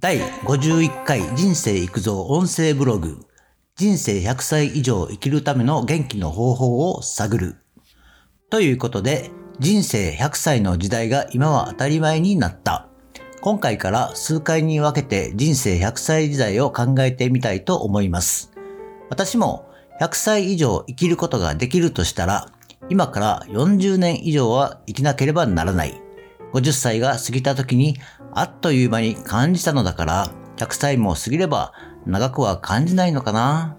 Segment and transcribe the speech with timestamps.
[0.00, 3.26] 第51回人生育造音声ブログ
[3.74, 7.56] 人生100歳以上生きるための元気の方法を探る。
[8.48, 12.86] ということで、人生100歳の時代が今は当たり前になった。
[13.40, 18.52] 今回から数回に分けて人生100歳時代を考えてみたいと思います。
[19.10, 19.68] 私も
[20.00, 22.52] 100歳以上生きることができるとしたら、
[22.88, 26.00] 今から40年以上は生きなければならない。
[26.52, 27.98] 50歳が過ぎた時に
[28.32, 31.72] あっという間に感じたのだから、100歳も過ぎれば
[32.06, 33.76] 長くは感じないのかな。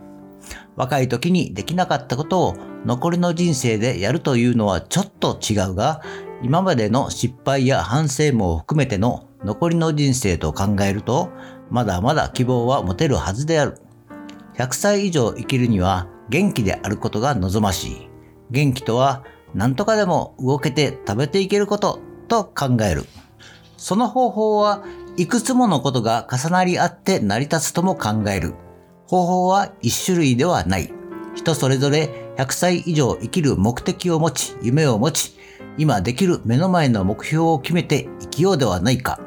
[0.75, 2.55] 若い時にできなかったことを
[2.85, 6.01] 残りの人生でやるというのはちょっと違うが、
[6.41, 11.29] 今までの失敗や反省も含めての残りの人生と考えると、
[11.69, 13.81] まだまだ希望は持てるはずである。
[14.55, 18.09] 100歳以上生きるには元気であることが望ましい。
[18.51, 23.05] 元気とは何とかでも動けて食べていけることと考える。
[23.79, 24.83] その方法は
[25.15, 28.53] いくつものことが重なり合って成り立つとも考える。
[29.07, 30.93] 方法は一種類ではない。
[31.33, 35.37] 人それぞれ100歳以上生きる目的を持ち、夢を持ち、
[35.77, 39.19] 今できる目の前の目標を決めて生きようではないか。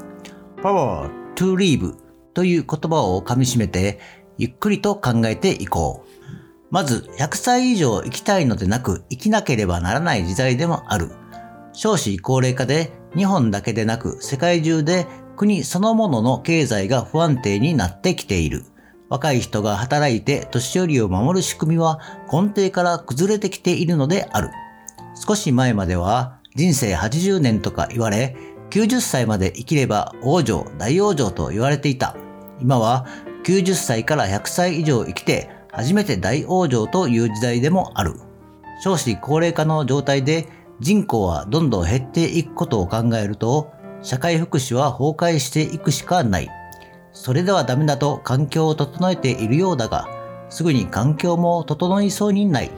[0.58, 1.96] Power to Live
[2.34, 3.98] という言葉を噛み締めて、
[4.36, 6.26] ゆっくりと考えていこう。
[6.70, 11.10] まず、100歳以上生きたいのでなく、生きなければならない時代でもある。
[11.72, 18.64] 少子高齢化で日本だけでなく世界中で国そのものの経済が不安定になってきている。
[19.08, 22.00] 若い人が働いて年寄りを守る仕組みは
[22.32, 24.50] 根底から崩れてきているのである。
[25.14, 28.36] 少し前までは人生80年とか言われ、
[28.70, 32.16] 90歳まで生きれば王女、大王女と言われていた。
[32.60, 33.06] 今は
[33.44, 38.14] 90歳から100歳以上生きて初めて大往生という時代でもある。
[38.82, 40.48] 少子高齢化の状態で
[40.82, 43.70] 人口はどんどん減っていくことを考えると、
[44.02, 46.50] 社会福祉は崩壊していくしかない。
[47.12, 50.08] それではダメだと環境を整えているようだが、
[50.50, 52.72] すぐに環境も整いそうにない。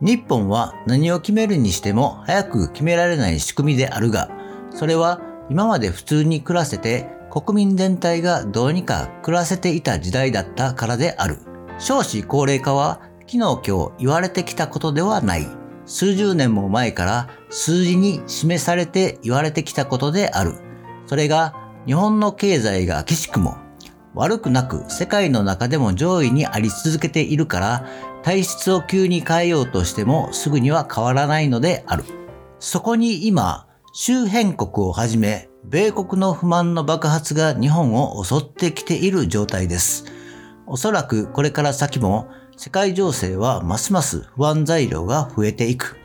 [0.00, 4.28] 日本は何を決めるにしても早く決められない仕組みであるが、
[4.70, 11.38] それは今まで普通に暮らせて国民全体がどうにか暮らせていた時代だったからである。
[11.78, 15.61] 少子高齢化は昨日今日言われてきたことではない。
[15.86, 20.54] 数十年も前から数字に示されて言われてきたことである。
[21.06, 21.54] それが
[21.86, 23.56] 日本の経済がきしくも
[24.14, 27.86] 悪くなく世界の中でも上位にあり続けているから
[28.22, 32.04] 体質を急に変えようとしてもすぐには変わらないのである。
[32.60, 40.04] そこに今、周辺国をはじめ米国の不満の爆発が日本を襲ってきている状態です。
[40.66, 42.28] おそらくこれから先も
[42.64, 45.98] 世界情勢はますます不安材料が増えていく。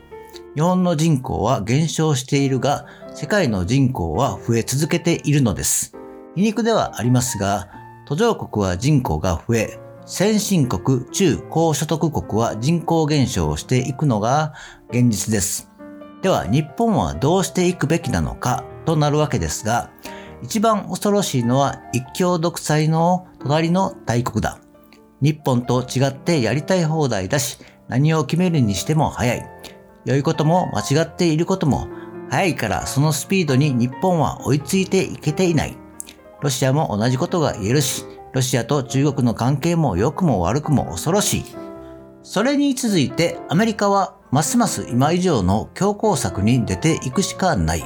[0.56, 5.94] 日本の人口は減少しているが、世界の人口は増え続けているのです。
[6.34, 7.68] 皮肉ではありますが、
[8.08, 14.52] 途上国は人口が増え、先進国、中高所得国は人口減少をしていくのが
[14.90, 15.70] 現実です。
[16.22, 19.92] では日本はどうしていくべきなのかとなるわけですが、
[20.42, 24.58] 一番恐ろしいのは一強独裁の隣の大国だ。
[25.20, 27.58] 日本と違ってやりたい放題だし、
[27.88, 29.46] 何を決めるにしても早い。
[30.04, 31.88] 良いことも間違っていることも
[32.30, 35.76] 早いからそのスピードに日本は追いついていけていない。
[36.40, 41.44] ロシアも同じことが言えるし、ロシアと中国の関係も良くも悪くも恐ろしい。
[42.22, 47.84] それに続いてアメリカはますます今以上の強硬策に出ていくしかない。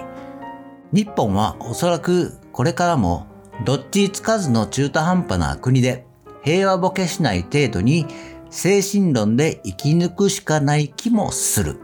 [0.92, 3.26] 日本はおそらくこれからも
[3.64, 6.06] どっちつかずの中途半端な国で
[6.42, 8.06] 平和ボケしない程度に
[8.50, 11.78] 精神論で生き抜くしかない気もする。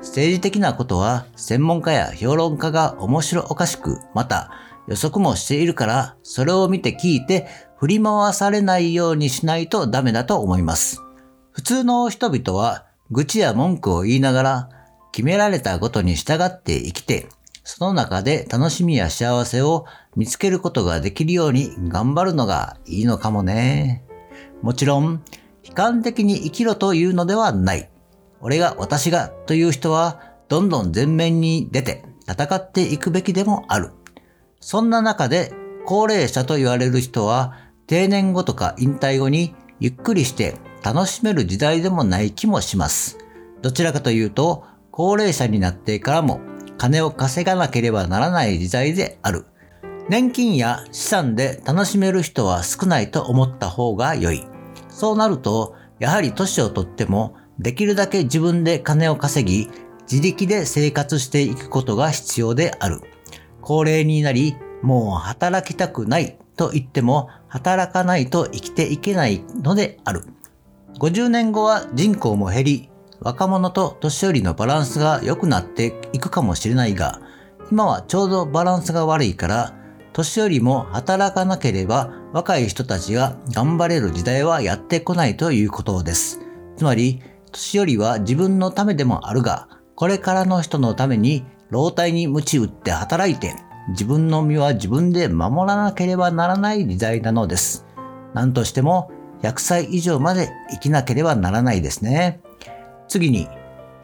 [0.00, 4.50] 政治的なことは専門家や評論家が面白おかしく、また
[4.86, 11.00] 予測もしているから、それを見て聞いて振り回されないようにしないとダメだと思います。
[11.52, 14.68] 普通の人々は愚痴や文句を言いながら、
[15.12, 17.28] 決められたことに従って生きて、
[17.64, 19.86] その中で楽しみや幸せを
[20.16, 24.04] 見つけることができるように頑張るのがいいのかもね。
[24.62, 25.22] もちろん、
[25.64, 27.90] 悲観的に生きろというのではない。
[28.40, 33.92] 俺が私がという人はどんどん前面に出て戦っていくべきでもある。
[34.60, 35.52] そんな中で
[35.86, 37.54] 高齢者と言われる人は
[37.86, 43.18] 定年後とか引退後にゆっくりして楽しめる時代でもない気もします。
[43.62, 46.40] どちらかというと高齢者になってからも
[46.78, 49.46] 金を稼がなければならない時代である。
[50.08, 54.46] 年金や資産で楽しめる人は少ないと思った方が良い。
[54.88, 59.70] そうなると、やはり年をとっても、できるだけ自分で金を稼ぎ、
[60.10, 63.00] 自力で生活していくことが必要である。
[63.60, 70.24] 高齢になり、もう働きたくないと言っても働かないと生きていけないのである。
[70.98, 72.90] 50年後は人口も減り、
[73.24, 77.22] 若者と年寄りのバランスが良くなっていくかもしれないが、
[77.72, 79.74] 今はちょうどバランスが悪いから、
[80.12, 86.38] 年寄りも働かなければ若い人たちが頑張れる時代はやってこないということです。
[86.76, 93.54] つまり、年寄りは自分のためでもあるが、これからの人のために老体に鞭打って働いて、
[93.88, 97.86] 自分の身は自分で守らなければならない時代なのです。
[98.34, 99.10] 何としても
[99.42, 102.40] 100歳以上まで生きなければならないですね。
[103.14, 103.46] 次に、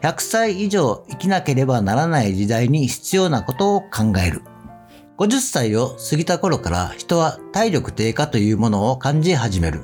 [0.01, 4.41] 100歳以上生きなければならない時代に必要なことを考える。
[5.17, 9.81] 50歳を過ぎた頃から人は体力低下というものを感じ始める。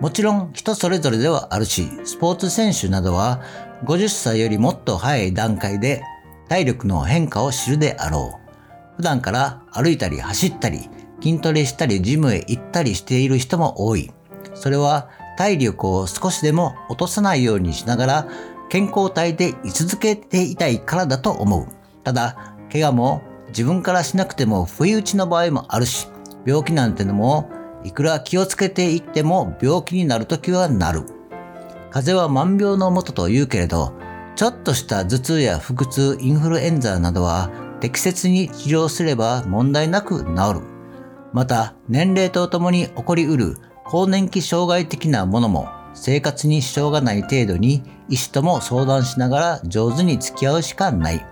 [0.00, 3.42] もちろん人それぞれではあるし、スポーツ選手などは
[3.84, 6.02] 50歳よりもっと早い段階で
[6.48, 8.96] 体力の変化を知るであろう。
[8.96, 10.88] 普段から歩いたり走ったり、
[11.22, 14.10] 筋トレしたりジムへ行ったりしている人も多い。
[14.54, 18.28] それは体力を少しでも落とさないようにしながら
[18.70, 21.66] 健康体で居続けていたいからだと思う。
[22.04, 26.06] ただ、怪我も自分からしなくても不意打ちの場合もあるし、
[26.46, 27.50] 病気なんてのも
[27.82, 31.02] いくら気をつけていっても病気になるときはなる。
[31.90, 33.92] 風邪は万病のもとと言うけれど、
[34.36, 37.50] ちょっとした頭痛や腹痛、インフルエンザなどは
[37.80, 40.60] 適切に治療すれば問題なく治る。
[41.32, 51.24] また、年齢とともに起こりうる更年期障害的なものも生活に支障がない程度に医師とも相談しながら上手に付き合うしかない。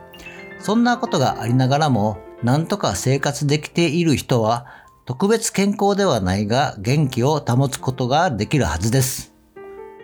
[0.60, 4.66] そんなことがありながらも、なんとか生活できている人は、
[5.06, 9.32] 特別健康ではないが元気を保つことができるはずです。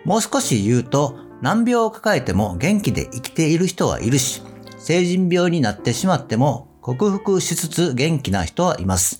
[0.03, 4.41] もう少し言うと、難病を抱えても元気で生きている人はいるし、
[4.77, 9.19] 成人病になってしまっても克服しつつ元気な人はいます。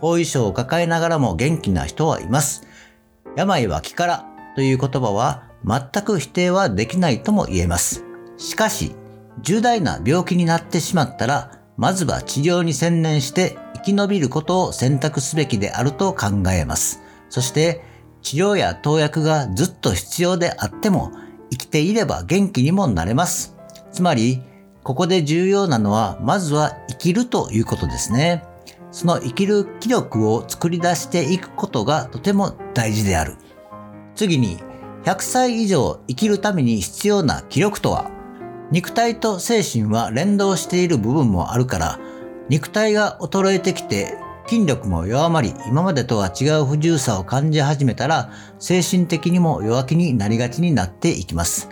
[0.00, 2.66] 後遺症を抱えながらも元気な人はいます。
[3.36, 8.04] 病は気からという言葉は全く否定はできないとも言えます。
[8.38, 8.96] しかし、
[9.42, 17.02] 重大な病気になってしまったら、まずは治療に専念して生き延びることを選択すべきであると考えます。
[17.28, 17.82] そして、
[18.22, 21.12] 治療や投薬がずっと必要であっても、
[21.50, 23.56] 生きていれば元気にもなれます。
[23.92, 24.42] つまり、
[24.82, 28.42] ここで重要なのは、まずは生きるということですね。
[28.90, 33.36] その生きる気力を作り出していくことがとても大事である。
[34.16, 34.58] 次に、
[35.04, 38.10] 100歳以上生きるために必要な気力とは？
[38.72, 42.00] 肉体と精神は連動している部分もあるから、
[42.48, 44.16] 肉体が衰えてきて
[44.48, 51.68] 筋力も弱まり、今までとは違う不自由さを感じ始めたら、精神的にも弱気になりがちになっていきます。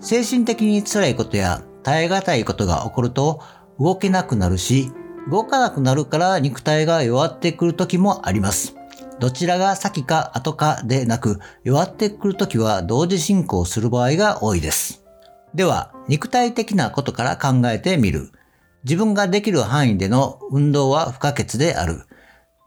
[0.00, 3.42] 精神的に辛いことや耐え難いことが起こると
[3.78, 4.90] 動けなくなるし、
[5.30, 8.76] 動かなくなるから肉体が弱ってくる時もあります。
[9.20, 15.04] どちらが先か後かでなく、弱ってくる時は同時進行する場合が多いです。
[15.54, 18.32] では、肉体的なことから考えてみる。
[18.84, 22.06] 自分ができる範囲での運動は不可欠である。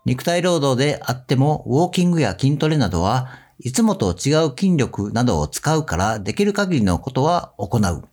[0.06, 3.30] 肉体労働であっても、ウォーキングや筋トレなどは
[3.60, 8.04] いつもと違う筋力などを使うからできる限りのことは行う。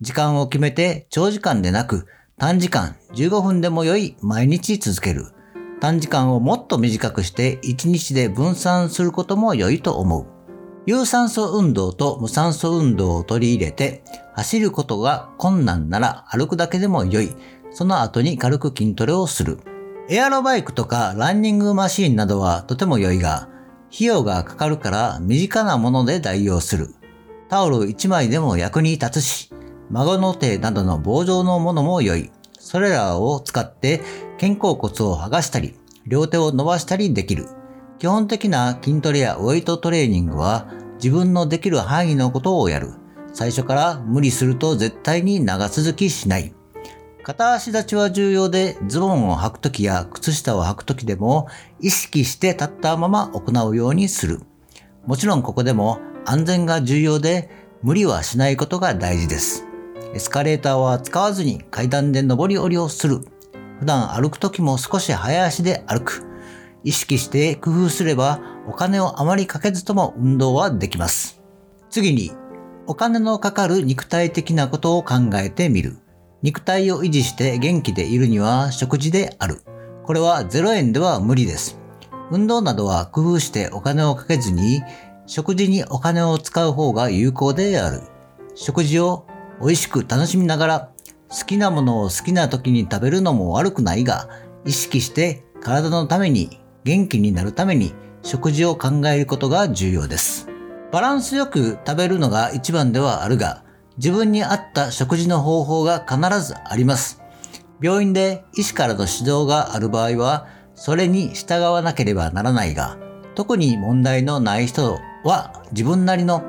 [0.00, 2.06] 時間を決めて長時間でなく
[2.38, 5.33] 短時間15分でも良い毎日続ける。
[5.84, 10.26] 短時間をもっと短くして1日で分散することも良いと思う。
[10.86, 17.36] 有酸素運動と無酸素運動を取り入れて、走ることが困難なら歩くだけでも良い。
[17.70, 19.58] その後に軽く筋トレをする。
[20.08, 23.50] エアロバイクとかランニングマシーンなどはとても良いが、
[23.94, 26.94] 費用がかかるから身近なもので代用する。
[27.50, 29.50] タオル1枚でも役に立つし、
[29.90, 32.30] 孫の手などの棒状のものも良い。
[32.64, 34.00] それらを使って
[34.40, 35.74] 肩甲骨を剥がしたり、
[36.06, 37.46] 両手を伸ばしたりできる。
[37.98, 40.66] 基本的な筋トレやウェイトトレーニングは
[40.96, 42.94] 自分のできる範囲のことをやる。
[43.34, 46.54] 最初から無理すると絶対に長続きしない。
[47.22, 51.48] 片足立ちは重要でズボンを履くときや靴下を履くときでも
[51.80, 54.40] 意識して立ったまま行うようにする。
[55.04, 57.50] もちろんここでも安全が重要で
[57.82, 59.63] 無理はしないことが大事です。
[60.14, 63.20] エスカレーターは使わずに階段で上り下りをする。
[63.80, 66.24] 普段歩くときも少し早足で歩く。
[66.84, 71.42] 意識して工夫すればお金をあまりかけずとも運動はできます。
[71.90, 72.30] 次に、
[72.86, 75.98] お金のかかる肉体的なことを考えてみる。
[76.42, 79.62] 肉体を維持して元気でいるには食事である。
[80.04, 81.80] これは0円では無理です。
[82.30, 84.82] 運動などは工夫してお金をかけずに
[85.26, 88.02] 食事にお金を使う方が有効である。
[88.54, 89.26] 食事を
[89.60, 90.90] 美味しく楽しみながら
[91.28, 94.28] 好きなものを好きな時に食べるのも悪くないが
[94.64, 100.48] 意識して体のために元気になるために食事を考えることが重要です。
[100.92, 103.64] バランスよく食べるのが一番ではあるが、
[103.96, 107.20] 自分に合った食事の方法が必ずあります。
[107.82, 112.96] 病院で医師からの指導がある場合は、それに従わなければならないが、
[113.34, 116.44] 特に問題のない人は自分なりの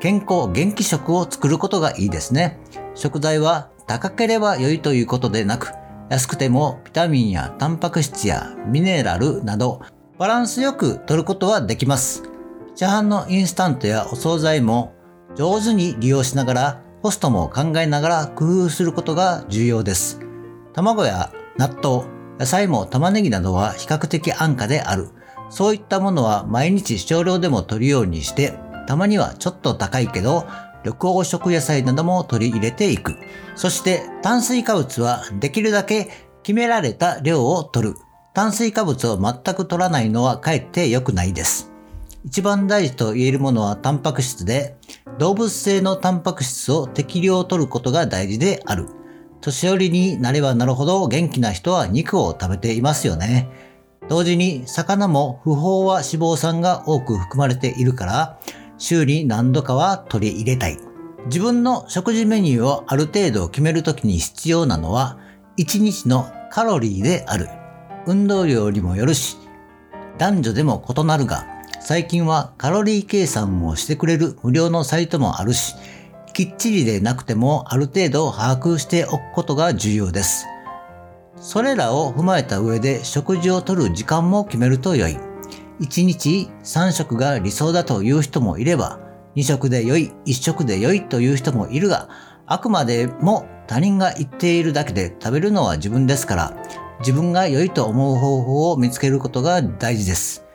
[0.00, 2.58] 健康元気食を作ることがいいですね。
[2.94, 5.72] 食材は高ければ良いということでなく、
[6.10, 9.80] 安くてもビタミンやタンパク質やミネラルなど
[10.18, 12.22] バランスよく摂ることはできます。
[12.74, 14.94] 市販のインスタントやお惣菜も
[15.34, 20.20] 上手に利用しながらコストも考えながら工夫することが重要です。
[20.72, 22.04] 卵や納豆、
[22.38, 25.08] 野菜も玉ねぎなどは比較的安価である。
[25.48, 30.46] そういったものは毎日少量でも摂るようにして、たまにはちょっと高いけど、
[30.84, 33.16] 緑黄色野菜なども取り入れていく。
[33.54, 36.10] そして炭水化物はできるだけ
[36.42, 37.94] 決められた量を取る。
[38.34, 41.72] 炭水化物を全く取らないのはかえって良くないです。
[42.24, 44.76] 一番大事と言えるものはタンパク質で、
[45.18, 48.88] 動物性のタンパク質を適量取ることが大事である。
[49.40, 53.48] 年寄りになればなるほど元気な人は肉を食べていますよね。
[54.08, 58.38] 同時に魚も不飽和脂肪酸が多く含まれているから、
[58.78, 60.78] 週に何度かは取り入れたい。
[61.26, 65.18] 自分の食事メニューをある程度決めるときに必要なのは、
[65.58, 67.48] 1日のカロリーである。
[68.06, 69.36] 運動量にもよるし、
[70.18, 71.44] 男女でも異なるが、
[71.80, 75.74] 最近はカロリー計算をしてくれる無料のサイトもあるし、
[76.32, 80.46] きっちりでなくてもある程度把握しておくことが重要です。
[81.40, 85.18] それらを踏まえた上で食事をとる時間も決めると良い。
[85.80, 88.98] 1日3食が理想だという人もいれば、
[89.36, 92.08] 2食で良い、1食で良いという人もいるが、
[92.46, 96.56] あくまでも他人が言っているだけで食べるのは自分ですから、
[97.00, 100.46] 自分が良いと思う方法を見つけることが大事です。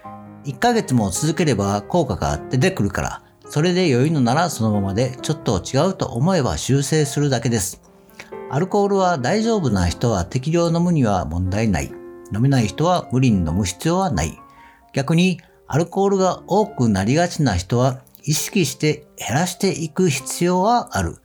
[0.45, 7.81] 1ヶ月も続ければ効果が出てくるから、それで良いのならそのままでちょっと違うと思えば修正するだけです。
[8.49, 11.91] アルコールは大丈夫な人は適量飲むには問題ない。
[12.33, 14.40] 飲めない人は無理に飲む必要はない。
[14.93, 21.17] 逆にアルコールが多くなりがちな人は意識して減らしていく必要はある。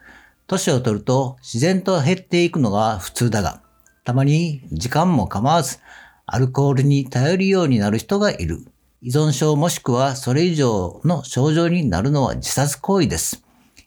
[0.46, 3.62] 年を取ると自然と減っていくのが普通だが、
[4.04, 5.78] たまに時間も構わず
[6.26, 8.66] アルコールに頼るようになる人がいる。
[9.02, 13.42] 依存症もしくはそれ以上の症状になるのは自殺行為です。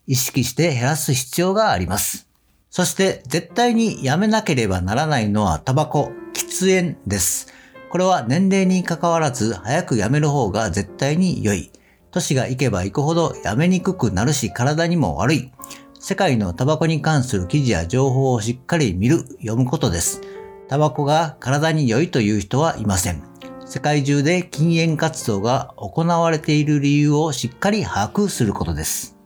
[0.07, 2.27] 意識して減らす必要があります。
[2.69, 7.58] そして絶対にやめなければならないのはタバコ、喫煙です。
[7.89, 11.71] これは年齢に関わらず早くやめる方が絶対に良い。
[12.11, 15.51] 年がいけばいくほどやめにくくなるし体にも悪い。
[15.99, 20.21] 世界のタバコに関する記事や情報をしっかり見る、読むことです。
[20.67, 23.23] タバコが体に良いという人はいません。
[23.65, 29.17] 世界中で禁煙活動が行われている理由をしっかり把握することです。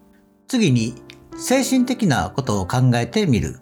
[0.48, 0.96] 次に、
[1.38, 3.60] 精神的なことを考えてみる。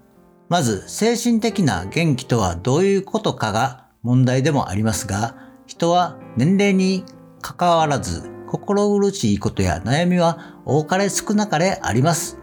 [0.48, 5.36] まず、精神的な元気とはどういうことかが問題でもありますが、
[5.68, 7.06] 人は年齢に
[7.42, 12.38] 関わらず心苦しいことや悩みは多かれ少なかれあります。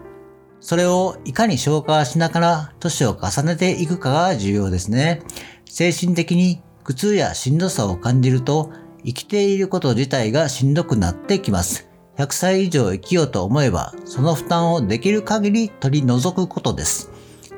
[0.61, 5.23] それをいかに消化しながら年を重ねていくかが重要ですね。
[5.67, 8.73] 精神的に苦痛やしんどさを感じると
[9.05, 11.89] 生きていること自体がしんどくなってきます。
[12.17, 17.11] 100歳以上生きようと思えば、その負担をできる限り取り除くことです。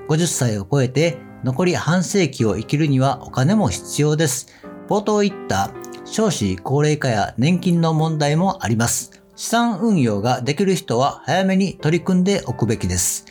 [0.09, 4.49] 50歳を超えて残り半世紀を生きるにはお金も必要です。
[4.88, 5.70] 冒頭言った
[6.04, 9.23] 少子高齢化や年金の問題もあります。
[9.37, 13.25] 資産運用ができる人は早めに取り組んでおくべきです。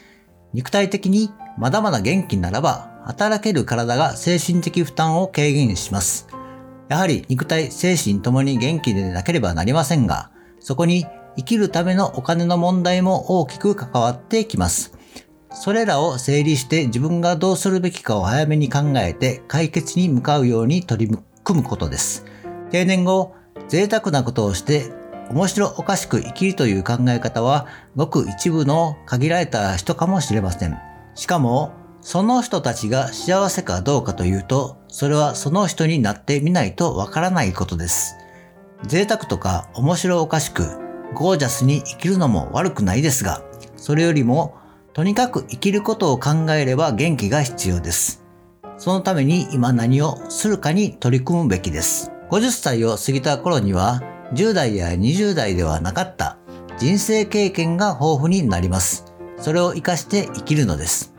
[0.54, 6.28] 肉体的にまだまだ元気ならば、働ける体が精神的負担を軽減します。
[6.88, 11.06] やはり肉体、精神ともに元気でなければなりませんが、そこに
[11.38, 14.99] 生きるためのお金の問題も大きく関わってきます。
[15.52, 22.26] それらを整理して自分がどうするべきかを早めに考えて解決に向かうように取り組むことです。
[22.72, 23.34] 定年後、
[23.68, 24.92] 贅沢なことをして
[25.30, 30.78] 面白おかしく生きるという考え方はごく一部の限られた人かもしれません。
[31.16, 38.16] しかも、その人たちが幸せかどうかというと、それはその人になってみないとわからないことです。
[38.88, 40.64] 贅沢とか面白おかしく
[41.14, 43.44] ゴージャスに生きるのも悪くないですが、
[43.76, 44.59] それよりも、
[45.00, 48.22] とにかく生きることを考えれば元気が必要です。
[48.78, 52.12] そのために今何をするかに取り組むべきです。
[52.30, 54.04] 50歳を過ぎた頃には、
[54.34, 56.38] 10代や20代ではなかった
[56.78, 59.06] 人生経験が豊富になります。
[59.38, 61.14] それを活かして生きるのです。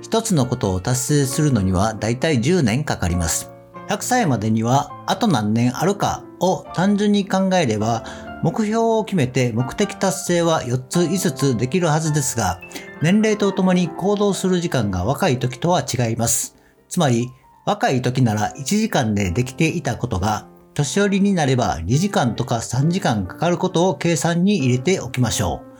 [0.00, 3.50] 一つのことを達成するのにはだいたい10年かかります。
[3.88, 8.04] 100歳までにはあと何年あるかを単純に考えれば
[8.44, 12.60] 目標を決めて目的達成は4つ5つできるはずですが
[13.04, 16.56] 年齢とともに行動する時間が若い時とは違います。
[16.88, 17.28] つまり
[17.66, 25.78] 若い時なら1時間でできていたことが年寄りになれば2時間とか3時間かかることを計算に入れておきましょう。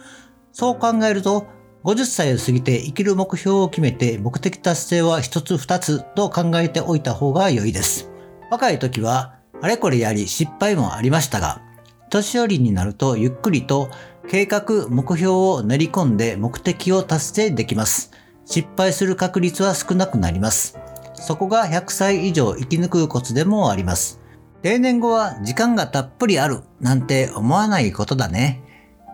[0.52, 1.46] そう考えると
[1.84, 8.10] 50歳を過ぎて生きる目標を決めて目的達成は1つ2つと考えておいた方が良いです。
[8.50, 11.62] 若い時はあれこれやり失敗もありましたが、
[12.10, 13.88] 年寄りになるとゆっくりと
[14.28, 18.10] 計画、目標を練り込んで目的を達成できます。
[18.46, 20.78] 失敗する確率は少なくなります。
[21.14, 24.20] そこが100歳以上生き抜くコツでもあります。
[24.62, 28.62] 定年後は時間がたっぷりあるなんて思わないことだね。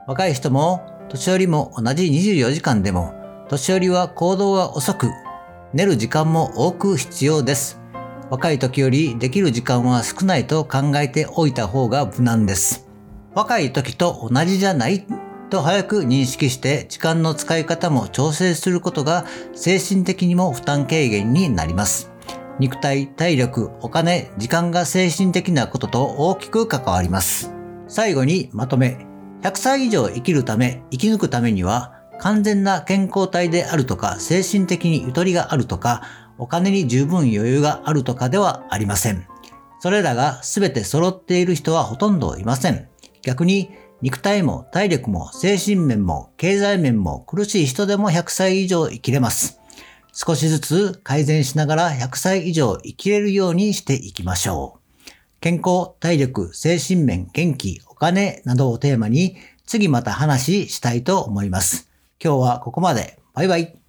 [0.07, 3.15] 若い人も年寄りも同じ24時間でも
[3.49, 5.11] 年寄りは行動が遅く
[5.73, 7.81] 寝る時間も多く必要です。
[8.31, 12.90] 若い時よりできる時間は少ないと考えておいた方が無難です。
[13.35, 15.07] 若い時と同じじゃない
[15.51, 22.11] と早く認識して時間の使い方も調整することが精神的にも負担軽減になります。
[22.59, 27.53] 肉体、体力、お金、時間が精神的なことと大きく関わります。
[27.89, 29.07] 最後にまとめ。
[29.43, 36.03] 100歳以上生きるため、生き抜くためには完全な健康体であるとか、精神的にゆとりがあるとか、
[36.37, 39.27] お金に十分余裕があるとかではありません。
[39.79, 42.91] それらが全て揃っている人はほとんどいません。
[43.23, 43.71] 逆に
[44.03, 49.61] 肉体も体力も精神面も経済面も苦しい人でも100歳以上生きれます。
[50.13, 55.11] 少しずつ改善しながら100歳以上生きれるようにしていきましょう。
[55.41, 59.37] 健康、体力、精神面、元気、お金などをテーマに
[59.67, 61.89] 次また話したいと思います。
[62.23, 63.19] 今日はここまで。
[63.33, 63.80] バイバイ。